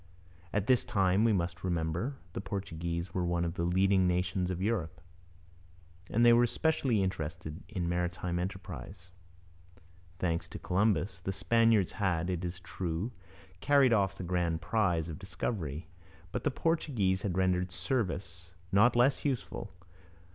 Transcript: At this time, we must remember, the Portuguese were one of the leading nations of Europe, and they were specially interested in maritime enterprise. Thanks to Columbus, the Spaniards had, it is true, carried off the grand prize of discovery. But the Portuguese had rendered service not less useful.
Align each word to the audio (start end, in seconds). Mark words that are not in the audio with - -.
At 0.51 0.65
this 0.65 0.83
time, 0.83 1.23
we 1.23 1.31
must 1.31 1.63
remember, 1.63 2.15
the 2.33 2.41
Portuguese 2.41 3.13
were 3.13 3.23
one 3.23 3.45
of 3.45 3.53
the 3.53 3.61
leading 3.65 4.07
nations 4.07 4.49
of 4.49 4.59
Europe, 4.59 4.99
and 6.09 6.25
they 6.25 6.33
were 6.33 6.47
specially 6.47 7.03
interested 7.03 7.61
in 7.69 7.87
maritime 7.87 8.39
enterprise. 8.39 9.11
Thanks 10.17 10.47
to 10.47 10.57
Columbus, 10.57 11.19
the 11.19 11.31
Spaniards 11.31 11.91
had, 11.91 12.31
it 12.31 12.43
is 12.43 12.59
true, 12.61 13.11
carried 13.59 13.93
off 13.93 14.15
the 14.15 14.23
grand 14.23 14.59
prize 14.59 15.07
of 15.07 15.19
discovery. 15.19 15.87
But 16.31 16.45
the 16.45 16.49
Portuguese 16.49 17.21
had 17.21 17.37
rendered 17.37 17.69
service 17.71 18.49
not 18.71 18.95
less 18.95 19.23
useful. 19.23 19.71